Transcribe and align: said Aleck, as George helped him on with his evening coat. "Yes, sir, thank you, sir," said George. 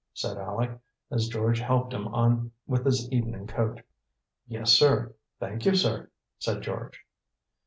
said 0.15 0.35
Aleck, 0.35 0.79
as 1.11 1.27
George 1.27 1.59
helped 1.59 1.93
him 1.93 2.07
on 2.07 2.51
with 2.65 2.83
his 2.87 3.07
evening 3.11 3.45
coat. 3.45 3.81
"Yes, 4.47 4.71
sir, 4.71 5.13
thank 5.39 5.63
you, 5.63 5.75
sir," 5.75 6.09
said 6.39 6.63
George. 6.63 7.05